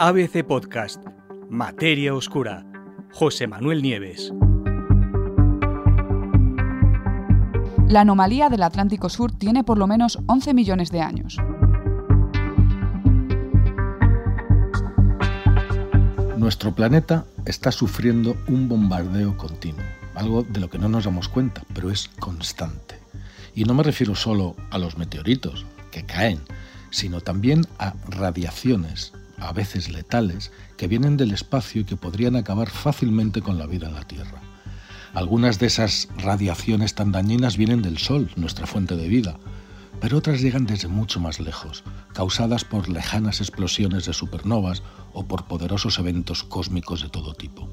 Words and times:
ABC 0.00 0.44
Podcast, 0.44 1.04
Materia 1.50 2.14
Oscura, 2.14 2.64
José 3.12 3.48
Manuel 3.48 3.82
Nieves. 3.82 4.32
La 7.88 8.02
anomalía 8.02 8.48
del 8.48 8.62
Atlántico 8.62 9.08
Sur 9.08 9.32
tiene 9.32 9.64
por 9.64 9.76
lo 9.76 9.88
menos 9.88 10.20
11 10.26 10.54
millones 10.54 10.92
de 10.92 11.00
años. 11.00 11.36
Nuestro 16.36 16.72
planeta 16.76 17.24
está 17.44 17.72
sufriendo 17.72 18.36
un 18.46 18.68
bombardeo 18.68 19.36
continuo, 19.36 19.84
algo 20.14 20.44
de 20.44 20.60
lo 20.60 20.70
que 20.70 20.78
no 20.78 20.88
nos 20.88 21.06
damos 21.06 21.28
cuenta, 21.28 21.64
pero 21.74 21.90
es 21.90 22.06
constante. 22.20 23.00
Y 23.52 23.64
no 23.64 23.74
me 23.74 23.82
refiero 23.82 24.14
solo 24.14 24.54
a 24.70 24.78
los 24.78 24.96
meteoritos 24.96 25.66
que 25.90 26.06
caen, 26.06 26.38
sino 26.90 27.20
también 27.20 27.66
a 27.80 27.94
radiaciones, 28.08 29.12
a 29.40 29.52
veces 29.52 29.90
letales, 29.90 30.52
que 30.76 30.88
vienen 30.88 31.16
del 31.16 31.32
espacio 31.32 31.82
y 31.82 31.84
que 31.84 31.96
podrían 31.96 32.36
acabar 32.36 32.70
fácilmente 32.70 33.42
con 33.42 33.58
la 33.58 33.66
vida 33.66 33.88
en 33.88 33.94
la 33.94 34.04
Tierra. 34.04 34.40
Algunas 35.14 35.58
de 35.58 35.66
esas 35.66 36.08
radiaciones 36.18 36.94
tan 36.94 37.12
dañinas 37.12 37.56
vienen 37.56 37.82
del 37.82 37.98
Sol, 37.98 38.30
nuestra 38.36 38.66
fuente 38.66 38.96
de 38.96 39.08
vida, 39.08 39.38
pero 40.00 40.18
otras 40.18 40.40
llegan 40.40 40.66
desde 40.66 40.88
mucho 40.88 41.20
más 41.20 41.40
lejos, 41.40 41.82
causadas 42.12 42.64
por 42.64 42.88
lejanas 42.88 43.40
explosiones 43.40 44.04
de 44.04 44.12
supernovas 44.12 44.82
o 45.12 45.26
por 45.26 45.46
poderosos 45.46 45.98
eventos 45.98 46.44
cósmicos 46.44 47.02
de 47.02 47.08
todo 47.08 47.34
tipo. 47.34 47.68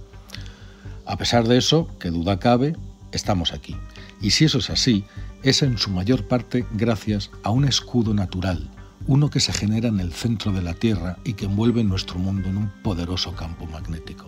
A 1.05 1.17
pesar 1.17 1.47
de 1.47 1.57
eso, 1.57 1.87
que 1.99 2.09
duda 2.09 2.39
cabe, 2.39 2.75
estamos 3.11 3.53
aquí. 3.53 3.75
Y 4.21 4.31
si 4.31 4.45
eso 4.45 4.57
es 4.57 4.69
así, 4.69 5.05
es 5.43 5.61
en 5.61 5.77
su 5.77 5.91
mayor 5.91 6.27
parte 6.27 6.65
gracias 6.71 7.29
a 7.43 7.51
un 7.51 7.65
escudo 7.65 8.13
natural, 8.13 8.69
uno 9.07 9.29
que 9.29 9.39
se 9.39 9.53
genera 9.53 9.89
en 9.89 9.99
el 9.99 10.13
centro 10.13 10.51
de 10.51 10.61
la 10.61 10.73
Tierra 10.73 11.17
y 11.23 11.33
que 11.33 11.45
envuelve 11.45 11.83
nuestro 11.83 12.17
mundo 12.17 12.49
en 12.49 12.57
un 12.57 12.69
poderoso 12.83 13.35
campo 13.35 13.65
magnético. 13.65 14.27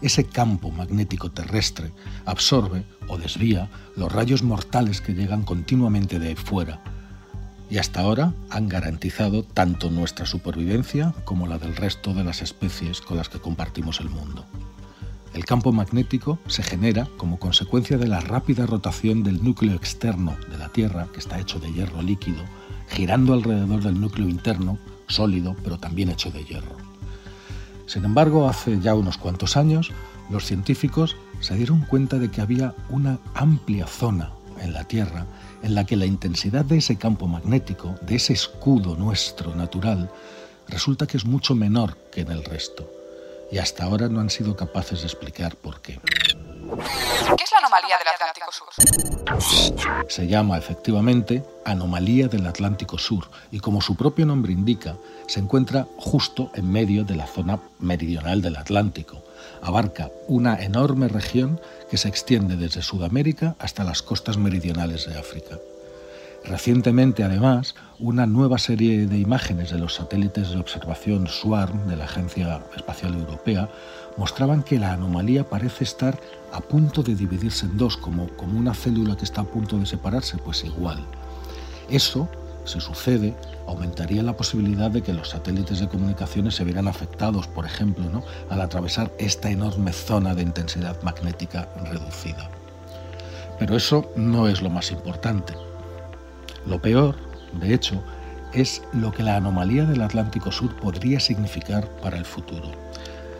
Ese 0.00 0.24
campo 0.24 0.70
magnético 0.70 1.30
terrestre 1.30 1.92
absorbe 2.26 2.84
o 3.08 3.16
desvía 3.16 3.70
los 3.96 4.10
rayos 4.10 4.42
mortales 4.42 5.00
que 5.00 5.14
llegan 5.14 5.44
continuamente 5.44 6.18
de 6.18 6.36
fuera 6.36 6.82
y 7.70 7.78
hasta 7.78 8.00
ahora 8.00 8.34
han 8.50 8.68
garantizado 8.68 9.42
tanto 9.42 9.90
nuestra 9.90 10.26
supervivencia 10.26 11.14
como 11.24 11.46
la 11.46 11.58
del 11.58 11.76
resto 11.76 12.12
de 12.12 12.24
las 12.24 12.42
especies 12.42 13.00
con 13.00 13.16
las 13.16 13.28
que 13.28 13.40
compartimos 13.40 14.00
el 14.00 14.10
mundo. 14.10 14.44
El 15.32 15.44
campo 15.44 15.72
magnético 15.72 16.38
se 16.46 16.62
genera 16.62 17.08
como 17.16 17.38
consecuencia 17.38 17.98
de 17.98 18.06
la 18.06 18.20
rápida 18.20 18.66
rotación 18.66 19.24
del 19.24 19.42
núcleo 19.42 19.74
externo 19.74 20.36
de 20.48 20.58
la 20.58 20.68
Tierra, 20.68 21.08
que 21.12 21.18
está 21.18 21.40
hecho 21.40 21.58
de 21.58 21.72
hierro 21.72 22.02
líquido, 22.02 22.44
girando 22.94 23.34
alrededor 23.34 23.82
del 23.82 24.00
núcleo 24.00 24.28
interno, 24.28 24.78
sólido, 25.08 25.56
pero 25.64 25.78
también 25.78 26.10
hecho 26.10 26.30
de 26.30 26.44
hierro. 26.44 26.76
Sin 27.86 28.04
embargo, 28.04 28.48
hace 28.48 28.80
ya 28.80 28.94
unos 28.94 29.18
cuantos 29.18 29.56
años, 29.56 29.90
los 30.30 30.44
científicos 30.44 31.16
se 31.40 31.56
dieron 31.56 31.80
cuenta 31.80 32.18
de 32.18 32.30
que 32.30 32.40
había 32.40 32.74
una 32.88 33.18
amplia 33.34 33.86
zona 33.86 34.30
en 34.62 34.72
la 34.72 34.84
Tierra 34.84 35.26
en 35.62 35.74
la 35.74 35.84
que 35.84 35.96
la 35.96 36.06
intensidad 36.06 36.64
de 36.64 36.78
ese 36.78 36.96
campo 36.96 37.26
magnético, 37.26 37.96
de 38.02 38.16
ese 38.16 38.32
escudo 38.32 38.96
nuestro 38.96 39.54
natural, 39.54 40.10
resulta 40.68 41.06
que 41.06 41.16
es 41.16 41.24
mucho 41.24 41.54
menor 41.54 41.96
que 42.12 42.20
en 42.20 42.30
el 42.30 42.44
resto. 42.44 42.88
Y 43.50 43.58
hasta 43.58 43.84
ahora 43.84 44.08
no 44.08 44.20
han 44.20 44.30
sido 44.30 44.56
capaces 44.56 45.00
de 45.00 45.06
explicar 45.06 45.56
por 45.56 45.80
qué. 45.80 46.00
¿Qué 46.76 47.44
es 47.44 47.52
la 47.52 47.58
anomalía 47.58 47.96
del 47.98 48.08
Atlántico 48.08 48.50
Sur? 48.52 48.68
Se 50.08 50.26
llama 50.26 50.58
efectivamente 50.58 51.44
anomalía 51.64 52.28
del 52.28 52.46
Atlántico 52.46 52.98
Sur 52.98 53.28
y 53.50 53.60
como 53.60 53.80
su 53.80 53.96
propio 53.96 54.26
nombre 54.26 54.52
indica, 54.52 54.96
se 55.26 55.40
encuentra 55.40 55.86
justo 55.96 56.50
en 56.54 56.70
medio 56.70 57.04
de 57.04 57.16
la 57.16 57.26
zona 57.26 57.60
meridional 57.78 58.42
del 58.42 58.56
Atlántico. 58.56 59.22
Abarca 59.62 60.10
una 60.26 60.62
enorme 60.62 61.08
región 61.08 61.60
que 61.90 61.96
se 61.96 62.08
extiende 62.08 62.56
desde 62.56 62.82
Sudamérica 62.82 63.56
hasta 63.58 63.84
las 63.84 64.02
costas 64.02 64.36
meridionales 64.36 65.06
de 65.06 65.18
África. 65.18 65.58
Recientemente, 66.44 67.24
además, 67.24 67.74
una 67.98 68.26
nueva 68.26 68.58
serie 68.58 69.06
de 69.06 69.18
imágenes 69.18 69.70
de 69.70 69.78
los 69.78 69.94
satélites 69.94 70.50
de 70.50 70.58
observación 70.58 71.26
SWARM 71.26 71.86
de 71.86 71.96
la 71.96 72.04
Agencia 72.04 72.62
Espacial 72.76 73.14
Europea 73.14 73.70
mostraban 74.18 74.62
que 74.62 74.78
la 74.78 74.92
anomalía 74.92 75.48
parece 75.48 75.84
estar 75.84 76.20
a 76.52 76.60
punto 76.60 77.02
de 77.02 77.14
dividirse 77.14 77.64
en 77.64 77.78
dos, 77.78 77.96
como, 77.96 78.28
como 78.36 78.58
una 78.58 78.74
célula 78.74 79.16
que 79.16 79.24
está 79.24 79.40
a 79.40 79.44
punto 79.44 79.78
de 79.78 79.86
separarse, 79.86 80.36
pues 80.36 80.64
igual. 80.64 81.02
Eso, 81.88 82.28
si 82.64 82.78
sucede, 82.78 83.34
aumentaría 83.66 84.22
la 84.22 84.36
posibilidad 84.36 84.90
de 84.90 85.02
que 85.02 85.14
los 85.14 85.30
satélites 85.30 85.80
de 85.80 85.88
comunicaciones 85.88 86.56
se 86.56 86.64
vieran 86.64 86.88
afectados, 86.88 87.48
por 87.48 87.64
ejemplo, 87.64 88.04
¿no? 88.10 88.22
al 88.50 88.60
atravesar 88.60 89.10
esta 89.18 89.50
enorme 89.50 89.94
zona 89.94 90.34
de 90.34 90.42
intensidad 90.42 91.02
magnética 91.02 91.70
reducida. 91.90 92.50
Pero 93.58 93.76
eso 93.76 94.10
no 94.14 94.46
es 94.46 94.60
lo 94.60 94.68
más 94.68 94.90
importante. 94.90 95.54
Lo 96.66 96.80
peor, 96.80 97.16
de 97.60 97.74
hecho, 97.74 98.02
es 98.52 98.82
lo 98.92 99.12
que 99.12 99.22
la 99.22 99.36
anomalía 99.36 99.84
del 99.84 100.02
Atlántico 100.02 100.52
Sur 100.52 100.74
podría 100.76 101.20
significar 101.20 101.88
para 102.02 102.16
el 102.16 102.24
futuro. 102.24 102.70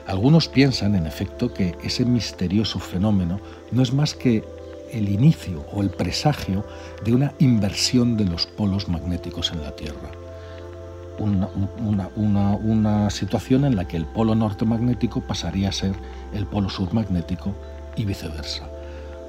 Algunos 0.07 0.49
piensan, 0.49 0.95
en 0.95 1.07
efecto, 1.07 1.55
que 1.55 1.77
ese 1.83 2.05
misterioso 2.05 2.79
fenómeno 2.79 3.41
no 3.71 3.83
es 3.83 3.93
más 3.93 4.15
que 4.15 4.45
el 4.93 5.09
inicio 5.09 5.65
o 5.73 5.83
el 5.83 5.91
presagio 5.91 6.65
de 7.05 7.15
una 7.15 7.33
inversión 7.39 8.17
de 8.17 8.27
los 8.27 8.47
polos 8.47 8.89
magnéticos 8.89 9.51
en 9.53 9.63
la 9.63 9.75
Tierra. 9.75 10.11
Una, 11.19 13.09
situación 13.11 13.65
en 13.65 13.77
la 13.77 13.87
que 13.87 13.97
el 13.97 14.05
polo 14.05 14.35
norte 14.35 14.65
magnético 14.65 15.21
pasaría 15.21 15.69
a 15.69 15.73
ser 15.73 15.95
el 16.33 16.45
polo 16.45 16.69
sur 16.69 16.93
magnético 16.93 17.55
y 17.97 18.05
viceversa. 18.05 18.69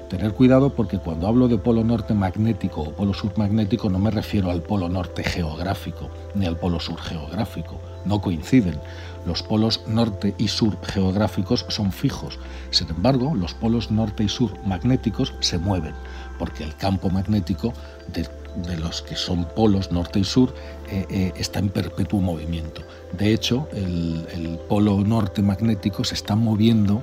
Tener 0.08 0.34
cuidado 0.34 0.70
porque 0.70 0.98
cuando 0.98 1.26
hablo 1.26 1.48
de 1.48 1.58
polo 1.58 1.82
norte 1.82 2.14
magnético 2.14 2.82
o 2.82 2.92
polo 2.92 3.12
sur 3.12 3.36
magnético 3.36 3.90
no 3.90 3.98
me 3.98 4.12
refiero 4.12 4.52
al 4.52 4.62
polo 4.62 4.88
norte 4.88 5.24
geográfico 5.24 6.08
ni 6.34 6.46
al 6.46 6.56
polo 6.56 6.78
sur 6.78 7.00
geográfico. 7.00 7.80
No 8.04 8.20
coinciden. 8.20 8.78
Los 9.26 9.42
polos 9.42 9.82
norte 9.88 10.32
y 10.38 10.46
sur 10.46 10.78
geográficos 10.80 11.66
son 11.68 11.90
fijos. 11.90 12.38
Sin 12.70 12.88
embargo, 12.88 13.34
los 13.34 13.54
polos 13.54 13.90
norte 13.90 14.22
y 14.22 14.28
sur 14.28 14.52
magnéticos 14.64 15.34
se 15.40 15.58
mueven 15.58 15.94
porque 16.38 16.62
el 16.62 16.76
campo 16.76 17.10
magnético 17.10 17.72
de, 18.12 18.28
los 18.76 19.02
que 19.02 19.16
son 19.16 19.44
polos 19.56 19.90
norte 19.90 20.20
y 20.20 20.24
sur 20.24 20.54
eh, 20.88 21.04
eh, 21.10 21.32
está 21.36 21.58
en 21.58 21.70
perpetuo 21.70 22.20
movimiento. 22.20 22.82
De 23.18 23.34
hecho, 23.34 23.68
el, 23.72 24.24
el 24.32 24.58
polo 24.68 25.00
norte 25.00 25.42
magnético 25.42 26.04
se 26.04 26.14
está 26.14 26.36
moviendo 26.36 27.02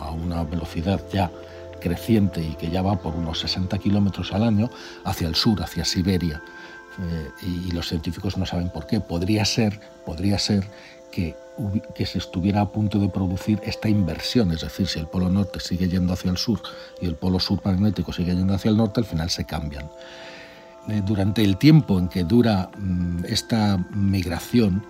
a 0.00 0.12
una 0.12 0.44
velocidad 0.44 1.02
ya 1.12 1.32
creciente 1.84 2.40
y 2.42 2.54
que 2.54 2.70
ya 2.70 2.80
va 2.80 2.96
por 2.96 3.14
unos 3.14 3.40
60 3.40 3.78
kilómetros 3.78 4.32
al 4.32 4.42
año 4.42 4.70
hacia 5.04 5.28
el 5.28 5.34
sur, 5.34 5.62
hacia 5.62 5.84
Siberia. 5.84 6.40
Eh, 6.98 7.30
y, 7.42 7.72
los 7.72 7.88
científicos 7.88 8.38
no 8.38 8.46
saben 8.46 8.70
por 8.70 8.86
qué. 8.86 9.00
Podría 9.00 9.44
ser, 9.44 9.78
podría 10.06 10.38
ser 10.38 10.66
que, 11.12 11.36
que 11.94 12.06
se 12.06 12.18
estuviera 12.18 12.62
a 12.62 12.72
punto 12.72 12.98
de 12.98 13.10
producir 13.10 13.60
esta 13.64 13.90
inversión, 13.90 14.50
es 14.52 14.62
decir, 14.62 14.86
si 14.86 14.98
el 14.98 15.06
polo 15.06 15.28
norte 15.28 15.60
sigue 15.60 15.88
yendo 15.88 16.14
hacia 16.14 16.30
el 16.30 16.38
sur 16.38 16.62
y 17.02 17.06
el 17.06 17.16
polo 17.16 17.38
sur 17.38 17.60
magnético 17.64 18.12
sigue 18.12 18.34
yendo 18.34 18.54
hacia 18.54 18.70
el 18.70 18.78
norte, 18.78 19.00
al 19.00 19.06
final 19.06 19.28
se 19.28 19.44
cambian. 19.44 19.90
Eh, 20.88 21.02
durante 21.04 21.42
el 21.42 21.58
tiempo 21.58 21.98
en 21.98 22.08
que 22.08 22.24
dura 22.24 22.70
mm, 22.78 23.24
esta 23.26 23.76
migración, 23.90 24.86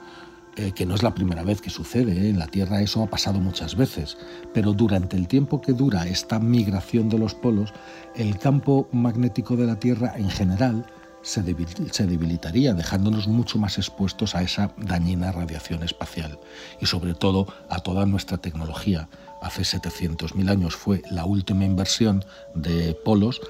eh, 0.56 0.72
que 0.72 0.86
no 0.86 0.94
es 0.94 1.02
la 1.02 1.14
primera 1.14 1.42
vez 1.42 1.60
que 1.60 1.70
sucede, 1.70 2.12
¿eh? 2.12 2.30
en 2.30 2.38
la 2.38 2.46
Tierra 2.46 2.80
eso 2.80 3.02
ha 3.02 3.06
pasado 3.06 3.40
muchas 3.40 3.76
veces, 3.76 4.16
pero 4.52 4.72
durante 4.72 5.16
el 5.16 5.26
tiempo 5.26 5.60
que 5.60 5.72
dura 5.72 6.06
esta 6.06 6.38
migración 6.38 7.08
de 7.08 7.18
los 7.18 7.34
polos, 7.34 7.72
el 8.14 8.38
campo 8.38 8.88
magnético 8.92 9.56
de 9.56 9.66
la 9.66 9.78
Tierra 9.78 10.14
en 10.16 10.30
general 10.30 10.86
se, 11.24 11.42
debilitaría, 11.42 12.74
dejándonos 12.74 13.26
mucho 13.26 13.58
más 13.58 13.78
expuestos 13.78 14.34
a 14.34 14.42
esa 14.42 14.72
dañina 14.76 15.32
radiación 15.32 15.82
espacial 15.82 16.38
y 16.80 16.86
sobre 16.86 17.14
todo 17.14 17.46
a 17.68 17.80
toda 17.80 18.06
nuestra 18.06 18.38
tecnología. 18.38 19.08
Hace 19.40 19.62
700.000 19.62 20.50
años 20.50 20.76
fue 20.76 21.02
la 21.10 21.24
última 21.24 21.64
inversión 21.64 22.24
de 22.54 22.94
polos, 23.04 23.40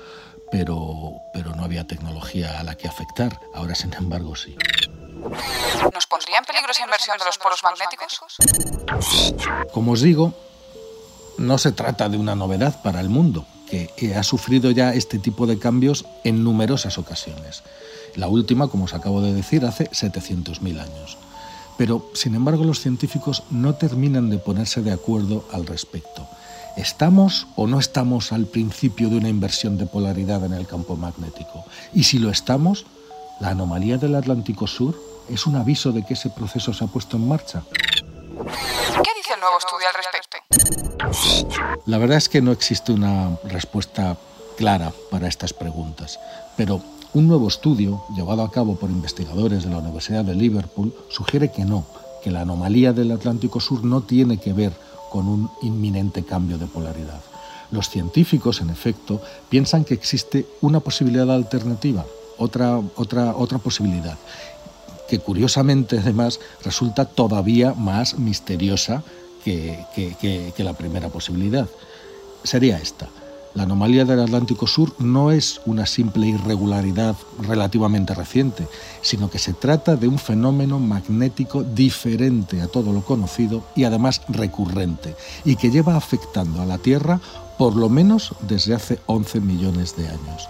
pero, 0.51 1.17
pero 1.33 1.55
no 1.55 1.65
había 1.65 1.87
tecnología 1.87 2.61
a 2.61 2.65
la 2.65 2.77
que 2.77 2.89
afectar, 2.89 3.41
ahora 3.55 3.75
sin 3.75 3.93
embargo 3.93 4.37
sí. 4.37 4.57
¿Nos 5.93 6.07
pondría 6.35 6.39
en 6.39 6.45
peligro 6.45 6.73
inversión 6.85 7.19
de 7.19 7.25
los 7.25 7.39
polos 7.39 7.63
magnéticos? 7.63 8.21
Como 9.73 9.93
os 9.93 10.01
digo, 10.01 10.35
no 11.39 11.59
se 11.59 11.73
trata 11.73 12.09
de 12.09 12.17
una 12.17 12.35
novedad 12.35 12.83
para 12.83 13.01
el 13.01 13.09
mundo, 13.09 13.47
que 13.69 14.15
ha 14.15 14.23
sufrido 14.23 14.71
ya 14.71 14.95
este 14.95 15.19
tipo 15.19 15.47
de 15.47 15.59
cambios 15.59 16.05
en 16.25 16.45
numerosas 16.45 16.99
ocasiones. 16.99 17.63
La 18.15 18.29
última, 18.29 18.69
como 18.69 18.85
os 18.85 18.95
acabo 18.95 19.21
de 19.21 19.33
decir, 19.33 19.65
hace 19.65 19.91
700.000 19.91 20.81
años. 20.81 21.19
Pero, 21.77 22.09
sin 22.15 22.37
embargo, 22.37 22.63
los 22.65 22.81
científicos 22.81 23.43
no 23.51 23.75
terminan 23.75 24.31
de 24.31 24.39
ponerse 24.39 24.83
de 24.83 24.93
acuerdo 24.93 25.45
al 25.53 25.67
respecto. 25.67 26.29
¿Estamos 26.77 27.49
o 27.57 27.67
no 27.67 27.81
estamos 27.81 28.33
al 28.33 28.47
principio 28.47 29.09
de 29.09 29.17
una 29.17 29.29
inversión 29.29 29.77
de 29.77 29.87
polaridad 29.87 30.45
en 30.45 30.53
el 30.53 30.67
campo 30.67 30.97
magnético? 30.97 31.65
Y 31.93 32.05
si 32.05 32.19
lo 32.19 32.31
estamos, 32.31 32.87
¿la 33.41 33.51
anomalía 33.51 33.99
del 33.99 34.15
Atlántico 34.15 34.69
Sur 34.69 35.14
es 35.29 35.47
un 35.47 35.57
aviso 35.57 35.93
de 35.93 36.05
que 36.05 36.15
ese 36.15 36.31
proceso 36.31 36.73
se 36.73 36.85
ha 36.85 36.87
puesto 36.87 37.17
en 37.17 37.29
marcha. 37.29 37.63
¿Qué 37.73 39.11
dice 39.17 39.35
el 39.35 39.41
nuevo 39.41 39.59
estudio 39.59 39.87
al 39.89 39.95
respecto? 39.95 40.35
La 41.87 41.99
verdad 41.99 42.19
es 42.19 42.29
que 42.29 42.43
no 42.43 42.53
existe 42.53 42.93
una 42.93 43.37
respuesta 43.45 44.17
clara 44.57 44.93
para 45.11 45.29
estas 45.29 45.53
preguntas, 45.53 46.19
pero 46.57 46.81
un 47.13 47.29
nuevo 47.29 47.49
estudio, 47.49 48.05
llevado 48.17 48.43
a 48.43 48.51
cabo 48.51 48.77
por 48.77 48.91
investigadores 48.91 49.65
de 49.65 49.71
la 49.71 49.79
Universidad 49.79 50.25
de 50.25 50.35
Liverpool, 50.35 50.93
sugiere 51.09 51.53
que 51.53 51.65
no, 51.65 51.87
que 52.23 52.31
la 52.31 52.41
anomalía 52.41 52.93
del 52.93 53.13
Atlántico 53.13 53.61
Sur 53.61 53.85
no 53.85 54.03
tiene 54.03 54.39
que 54.39 54.53
ver 54.53 54.73
con 55.11 55.29
un 55.29 55.51
inminente 55.63 56.25
cambio 56.25 56.59
de 56.59 56.67
polaridad. 56.67 57.21
Los 57.71 57.89
científicos, 57.89 58.61
en 58.61 58.71
efecto, 58.71 59.21
piensan 59.49 59.85
que 59.85 59.95
existe 59.95 60.47
una 60.61 60.81
posibilidad 60.81 61.31
alternativa, 61.31 62.05
otra, 62.37 62.81
otra, 62.97 63.37
otra 63.37 63.59
posibilidad, 63.59 64.19
que 65.09 65.19
curiosamente 65.19 65.99
además 65.99 66.41
resulta 66.63 67.05
todavía 67.05 67.75
más 67.75 68.19
misteriosa 68.19 69.03
que, 69.45 69.85
que 69.95 70.65
la 70.65 70.73
primera 70.73 71.09
posibilidad. 71.09 71.69
Sería 72.43 72.79
esta 72.79 73.09
la 73.55 73.63
anomalía 73.63 74.05
del 74.05 74.19
Atlántico 74.19 74.67
Sur 74.67 74.93
no 74.99 75.31
es 75.31 75.61
una 75.65 75.87
simple 75.87 76.27
irregularidad 76.27 77.15
relativamente 77.41 78.13
reciente, 78.13 78.67
sino 79.01 79.31
que 79.31 79.39
se 79.39 79.53
trata 79.53 79.95
de 79.95 80.09
un 80.09 80.19
fenómeno 80.19 80.81
magnético 80.81 81.63
diferente 81.63 82.61
a 82.61 82.67
todo 82.67 82.93
lo 82.93 83.03
conocido 83.03 83.63
y 83.77 83.85
además 83.85 84.23
recurrente, 84.29 85.15
y 85.45 85.55
que 85.55 85.71
lleva 85.71 85.95
afectando 85.95 86.63
a 86.63 86.67
la 86.67 86.79
Tierra 86.79 87.21
por 87.57 87.77
lo 87.77 87.89
menos 87.89 88.33
desde 88.41 88.75
hace 88.75 88.99
11 89.07 89.41
millones 89.41 89.97
de 89.97 90.09
años. 90.09 90.49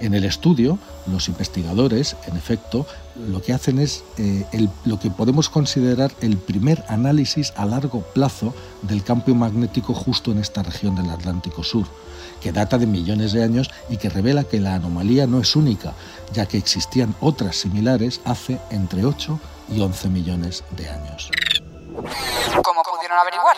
En 0.00 0.14
el 0.14 0.24
estudio, 0.24 0.78
los 1.06 1.28
investigadores, 1.28 2.16
en 2.26 2.36
efecto, 2.36 2.86
lo 3.16 3.42
que 3.42 3.52
hacen 3.52 3.78
es 3.80 4.04
eh, 4.16 4.44
lo 4.84 5.00
que 5.00 5.10
podemos 5.10 5.48
considerar 5.48 6.12
el 6.20 6.36
primer 6.36 6.84
análisis 6.88 7.52
a 7.56 7.66
largo 7.66 8.02
plazo 8.02 8.54
del 8.82 9.02
campo 9.02 9.34
magnético 9.34 9.94
justo 9.94 10.30
en 10.30 10.38
esta 10.38 10.62
región 10.62 10.94
del 10.94 11.10
Atlántico 11.10 11.64
Sur 11.64 11.86
que 12.40 12.52
data 12.52 12.78
de 12.78 12.86
millones 12.86 13.32
de 13.32 13.42
años 13.42 13.70
y 13.88 13.96
que 13.96 14.08
revela 14.08 14.44
que 14.44 14.60
la 14.60 14.74
anomalía 14.74 15.26
no 15.26 15.40
es 15.40 15.56
única, 15.56 15.94
ya 16.32 16.46
que 16.46 16.58
existían 16.58 17.14
otras 17.20 17.56
similares 17.56 18.20
hace 18.24 18.60
entre 18.70 19.04
8 19.04 19.40
y 19.70 19.80
11 19.80 20.08
millones 20.08 20.64
de 20.76 20.88
años. 20.88 21.30
¿Cómo 22.62 22.82
pudieron 22.82 23.18
averiguar? 23.18 23.56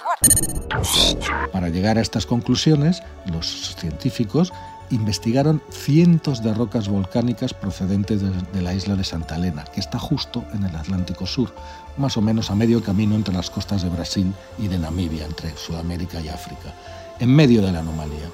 Para 1.53 1.69
llegar 1.69 1.99
a 1.99 2.01
estas 2.01 2.25
conclusiones, 2.27 3.03
los 3.27 3.75
científicos 3.77 4.53
investigaron 4.91 5.63
cientos 5.71 6.43
de 6.43 6.53
rocas 6.53 6.89
volcánicas 6.89 7.55
procedentes 7.55 8.21
de, 8.23 8.63
la 8.63 8.75
isla 8.75 8.97
de 8.97 9.05
Santa 9.05 9.37
Elena, 9.37 9.65
que 9.65 9.81
está 9.81 9.99
justo 9.99 10.45
en 10.53 10.65
el 10.65 10.75
Atlántico 10.77 11.27
Sur, 11.27 11.55
más 11.97 12.17
o 12.17 12.21
menos 12.21 12.51
a 12.51 12.55
medio 12.55 12.83
camino 12.83 13.15
entre 13.15 13.35
las 13.35 13.51
costas 13.51 13.83
de 13.83 13.89
Brasil 13.89 14.33
y 14.59 14.69
de 14.69 14.79
Namibia, 14.79 15.27
entre 15.27 15.57
Sudamérica 15.57 16.21
y 16.21 16.29
África, 16.29 16.75
en 17.19 17.35
medio 17.35 17.63
de 17.63 17.73
la 17.73 17.81
anomalía. 17.81 18.29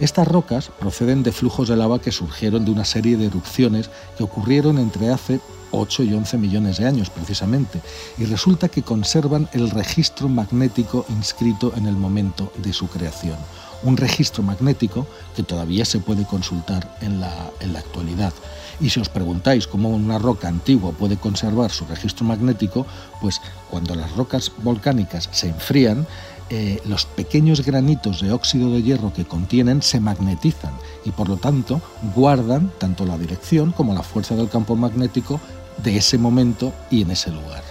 Estas 0.00 0.28
rocas 0.28 0.70
proceden 0.78 1.22
de 1.22 1.32
flujos 1.32 1.68
de 1.68 1.76
lava 1.76 2.00
que 2.00 2.12
surgieron 2.12 2.64
de 2.64 2.70
una 2.70 2.84
serie 2.84 3.16
de 3.16 3.26
erupciones 3.26 3.90
que 4.16 4.22
ocurrieron 4.22 4.78
entre 4.78 5.10
hace 5.10 5.40
8 5.70 6.04
y 6.04 6.14
11 6.14 6.38
millones 6.38 6.78
de 6.78 6.86
años 6.86 7.10
precisamente, 7.10 7.80
y 8.16 8.24
resulta 8.24 8.68
que 8.68 8.82
conservan 8.82 9.48
el 9.52 9.70
registro 9.70 10.28
magnético 10.28 11.04
inscrito 11.08 11.72
en 11.76 11.86
el 11.86 11.96
momento 11.96 12.52
de 12.58 12.72
su 12.72 12.88
creación. 12.88 13.36
Un 13.82 13.96
registro 13.96 14.42
magnético 14.42 15.06
que 15.36 15.42
todavía 15.42 15.84
se 15.84 16.00
puede 16.00 16.24
consultar 16.24 16.96
en 17.00 17.20
la, 17.20 17.50
actualidad. 17.76 18.32
Y 18.80 18.90
si 18.90 19.00
os 19.00 19.08
preguntáis 19.08 19.66
cómo 19.66 19.88
una 19.90 20.18
roca 20.18 20.48
antigua 20.48 20.92
puede 20.92 21.16
conservar 21.16 21.70
su 21.70 21.84
registro 21.84 22.24
magnético, 22.24 22.86
pues 23.20 23.40
cuando 23.70 23.94
las 23.94 24.12
rocas 24.16 24.52
volcánicas 24.62 25.28
se 25.32 25.48
enfrían, 25.48 26.06
eh, 26.50 26.80
los 26.86 27.04
pequeños 27.04 27.64
granitos 27.64 28.22
de 28.22 28.32
óxido 28.32 28.70
de 28.72 28.82
hierro 28.82 29.12
que 29.12 29.26
contienen 29.26 29.82
se 29.82 30.00
magnetizan 30.00 30.72
y 31.04 31.10
por 31.10 31.28
lo 31.28 31.36
tanto 31.36 31.82
guardan 32.14 32.72
tanto 32.78 33.04
la 33.04 33.18
dirección 33.18 33.72
como 33.72 33.92
la 33.92 34.02
fuerza 34.02 34.34
del 34.34 34.48
campo 34.48 34.74
magnético 34.74 35.40
de 35.82 35.98
ese 35.98 36.16
momento 36.16 36.72
y 36.90 37.02
en 37.02 37.10
ese 37.10 37.30
lugar. 37.30 37.62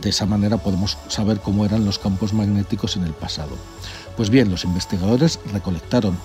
De 0.00 0.10
esa 0.10 0.26
manera 0.26 0.58
podemos 0.58 0.98
saber 1.08 1.40
cómo 1.40 1.64
eran 1.64 1.84
los 1.84 1.98
campos 1.98 2.32
magnéticos 2.32 2.96
en 2.96 3.04
el 3.04 3.12
pasado. 3.12 3.56
Pues 4.16 4.30
bien, 4.30 4.50
los 4.50 4.64
investigadores 4.64 5.38
recolectaron 5.52 6.18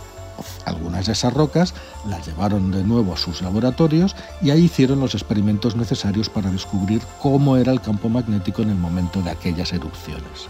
algunas 0.65 1.05
de 1.05 1.13
esas 1.13 1.33
rocas, 1.33 1.73
las 2.09 2.27
llevaron 2.27 2.71
de 2.71 2.83
nuevo 2.83 3.13
a 3.13 3.17
sus 3.17 3.41
laboratorios 3.41 4.15
y 4.41 4.49
ahí 4.49 4.65
hicieron 4.65 4.99
los 4.99 5.13
experimentos 5.13 5.75
necesarios 5.75 6.29
para 6.29 6.51
descubrir 6.51 7.01
cómo 7.21 7.55
era 7.55 7.71
el 7.71 7.79
campo 7.79 8.09
magnético 8.09 8.61
en 8.61 8.69
el 8.69 8.75
momento 8.75 9.21
de 9.21 9.31
aquellas 9.31 9.71
erupciones 9.71 10.49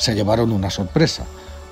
se 0.00 0.14
llevaron 0.14 0.50
una 0.50 0.70
sorpresa. 0.70 1.24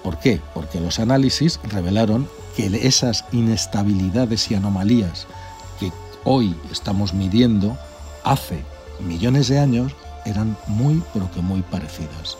¿Por 0.02 0.18
qué? 0.18 0.40
Porque 0.52 0.80
los 0.80 1.00
análisis 1.00 1.58
revelaron 1.64 2.28
que 2.54 2.66
esas 2.86 3.24
inestabilidades 3.32 4.50
y 4.50 4.54
anomalías 4.54 5.26
que 5.80 5.90
hoy 6.24 6.54
estamos 6.70 7.14
midiendo 7.14 7.76
hace 8.24 8.62
millones 9.00 9.48
de 9.48 9.58
años 9.58 9.92
eran 10.26 10.56
muy 10.66 11.02
pero 11.14 11.30
que 11.30 11.40
muy 11.40 11.62
parecidas. 11.62 12.36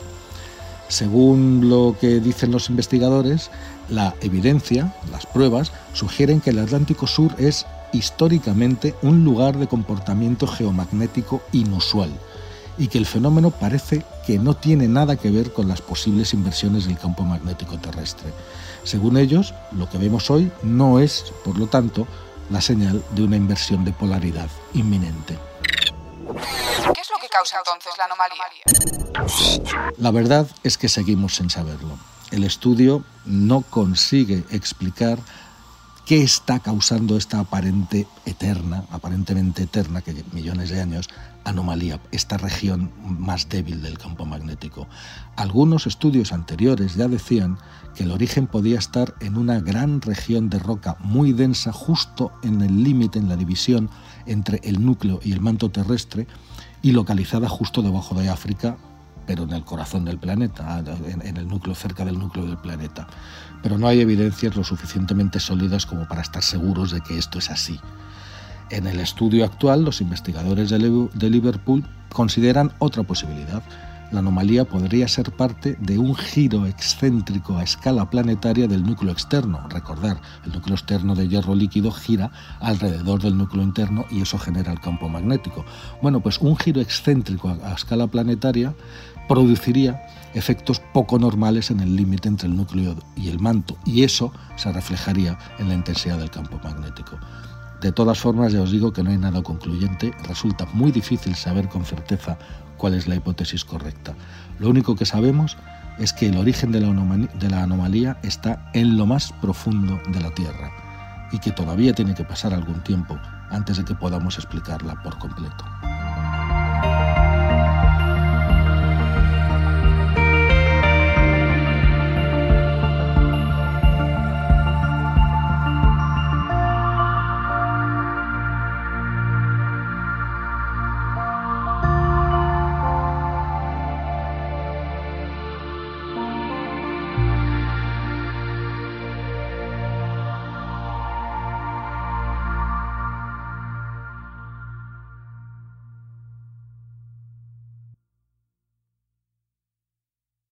Según 0.89 1.69
lo 1.69 1.95
que 2.01 2.19
dicen 2.19 2.51
los 2.51 2.69
investigadores, 2.69 3.51
la 3.89 4.15
evidencia, 4.21 4.93
las 5.11 5.25
pruebas, 5.27 5.71
sugieren 5.93 6.41
que 6.41 6.49
el 6.49 6.59
Atlántico 6.59 7.07
Sur 7.07 7.33
es 7.37 7.65
históricamente 7.93 8.95
un 9.01 9.23
lugar 9.23 9.57
de 9.57 9.67
comportamiento 9.67 10.47
geomagnético 10.47 11.41
inusual 11.51 12.09
y 12.77 12.87
que 12.87 12.97
el 12.97 13.05
fenómeno 13.05 13.51
parece 13.51 14.03
que 14.25 14.39
no 14.39 14.55
tiene 14.55 14.87
nada 14.87 15.15
que 15.15 15.29
ver 15.29 15.53
con 15.53 15.67
las 15.67 15.81
posibles 15.81 16.33
inversiones 16.33 16.87
del 16.87 16.97
campo 16.97 17.23
magnético 17.23 17.77
terrestre. 17.77 18.29
Según 18.83 19.17
ellos, 19.17 19.53
lo 19.71 19.87
que 19.89 19.97
vemos 19.97 20.31
hoy 20.31 20.51
no 20.63 20.99
es, 20.99 21.25
por 21.45 21.59
lo 21.59 21.67
tanto, 21.67 22.07
la 22.49 22.61
señal 22.61 23.03
de 23.15 23.23
una 23.23 23.37
inversión 23.37 23.85
de 23.85 23.91
polaridad 23.91 24.49
inminente. 24.73 25.37
¿Qué 27.29 27.37
es 27.37 27.51
lo 27.51 27.53
que 27.53 27.53
causa 27.53 27.57
entonces 27.57 27.93
la 27.97 28.05
anomalía? 28.05 29.93
La 29.97 30.11
verdad 30.11 30.47
es 30.63 30.77
que 30.77 30.89
seguimos 30.89 31.35
sin 31.35 31.49
saberlo. 31.49 31.97
El 32.31 32.43
estudio 32.43 33.03
no 33.25 33.61
consigue 33.61 34.43
explicar 34.51 35.19
qué 36.05 36.23
está 36.23 36.59
causando 36.59 37.17
esta 37.17 37.39
aparente 37.39 38.07
eterna, 38.25 38.85
aparentemente 38.91 39.63
eterna, 39.63 40.01
que 40.01 40.23
millones 40.31 40.69
de 40.69 40.81
años, 40.81 41.09
anomalía, 41.43 41.99
esta 42.11 42.37
región 42.37 42.91
más 43.03 43.49
débil 43.49 43.81
del 43.81 43.97
campo 43.97 44.25
magnético. 44.25 44.87
Algunos 45.35 45.87
estudios 45.87 46.33
anteriores 46.33 46.95
ya 46.95 47.07
decían 47.07 47.57
que 47.95 48.03
el 48.03 48.11
origen 48.11 48.47
podía 48.47 48.79
estar 48.79 49.15
en 49.19 49.37
una 49.37 49.59
gran 49.59 50.01
región 50.01 50.49
de 50.49 50.59
roca 50.59 50.97
muy 50.99 51.33
densa 51.33 51.71
justo 51.71 52.31
en 52.43 52.61
el 52.61 52.83
límite, 52.83 53.19
en 53.19 53.29
la 53.29 53.35
división 53.35 53.89
entre 54.25 54.59
el 54.63 54.83
núcleo 54.83 55.19
y 55.23 55.31
el 55.31 55.41
manto 55.41 55.69
terrestre 55.69 56.27
y 56.81 56.91
localizada 56.91 57.49
justo 57.49 57.81
debajo 57.81 58.15
de 58.15 58.29
África, 58.29 58.77
pero 59.25 59.43
en 59.43 59.51
el 59.51 59.63
corazón 59.63 60.05
del 60.05 60.17
planeta, 60.17 60.83
en 61.05 61.37
el 61.37 61.47
núcleo, 61.47 61.75
cerca 61.75 62.03
del 62.03 62.17
núcleo 62.17 62.45
del 62.45 62.57
planeta. 62.57 63.07
Pero 63.61 63.77
no 63.77 63.87
hay 63.87 64.01
evidencias 64.01 64.55
lo 64.55 64.63
suficientemente 64.63 65.39
sólidas 65.39 65.85
como 65.85 66.07
para 66.07 66.21
estar 66.21 66.41
seguros 66.41 66.91
de 66.91 67.01
que 67.01 67.17
esto 67.17 67.37
es 67.37 67.49
así. 67.51 67.79
En 68.71 68.87
el 68.87 68.99
estudio 68.99 69.45
actual, 69.45 69.83
los 69.83 70.01
investigadores 70.01 70.69
de 70.69 71.29
Liverpool 71.29 71.85
consideran 72.11 72.71
otra 72.79 73.03
posibilidad. 73.03 73.61
La 74.11 74.19
anomalía 74.19 74.65
podría 74.65 75.07
ser 75.07 75.31
parte 75.31 75.77
de 75.79 75.99
un 75.99 76.15
giro 76.15 76.65
excéntrico 76.65 77.57
a 77.57 77.63
escala 77.63 78.09
planetaria 78.09 78.67
del 78.67 78.83
núcleo 78.83 79.11
externo. 79.11 79.67
Recordar, 79.69 80.19
el 80.45 80.51
núcleo 80.51 80.75
externo 80.75 81.13
de 81.13 81.27
hierro 81.27 81.53
líquido 81.53 81.91
gira 81.91 82.31
alrededor 82.59 83.21
del 83.21 83.37
núcleo 83.37 83.61
interno 83.61 84.05
y 84.09 84.21
eso 84.21 84.39
genera 84.39 84.71
el 84.71 84.79
campo 84.79 85.09
magnético. 85.09 85.63
Bueno, 86.01 86.21
pues 86.21 86.39
un 86.39 86.57
giro 86.57 86.81
excéntrico 86.81 87.55
a 87.63 87.73
escala 87.73 88.07
planetaria 88.07 88.73
produciría 89.27 90.01
efectos 90.33 90.81
poco 90.91 91.19
normales 91.19 91.69
en 91.69 91.79
el 91.79 91.95
límite 91.95 92.29
entre 92.29 92.47
el 92.47 92.55
núcleo 92.55 92.95
y 93.15 93.29
el 93.29 93.39
manto 93.39 93.77
y 93.85 94.03
eso 94.03 94.33
se 94.55 94.71
reflejaría 94.71 95.37
en 95.59 95.69
la 95.69 95.75
intensidad 95.75 96.17
del 96.17 96.31
campo 96.31 96.59
magnético. 96.63 97.19
De 97.81 97.91
todas 97.91 98.19
formas, 98.19 98.51
ya 98.51 98.61
os 98.61 98.71
digo 98.71 98.91
que 98.91 99.03
no 99.03 99.11
hay 99.11 99.17
nada 99.17 99.41
concluyente, 99.41 100.11
resulta 100.27 100.67
muy 100.73 100.91
difícil 100.91 101.35
saber 101.35 101.69
con 101.69 101.85
certeza 101.85 102.37
cuál 102.79 102.95
es 102.95 103.07
la 103.07 103.15
hipótesis 103.15 103.63
correcta. 103.63 104.15
Lo 104.57 104.69
único 104.69 104.95
que 104.95 105.05
sabemos 105.05 105.57
es 105.99 106.13
que 106.13 106.29
el 106.29 106.37
origen 106.37 106.71
de 106.71 106.79
la, 106.79 106.87
de 106.87 107.49
la 107.49 107.61
anomalía 107.61 108.17
está 108.23 108.71
en 108.73 108.97
lo 108.97 109.05
más 109.05 109.31
profundo 109.41 110.01
de 110.07 110.21
la 110.21 110.31
Tierra 110.31 110.71
y 111.31 111.37
que 111.37 111.51
todavía 111.51 111.93
tiene 111.93 112.15
que 112.15 112.23
pasar 112.23 112.53
algún 112.53 112.81
tiempo 112.83 113.19
antes 113.51 113.77
de 113.77 113.85
que 113.85 113.93
podamos 113.93 114.37
explicarla 114.37 114.95
por 115.03 115.19
completo. 115.19 115.65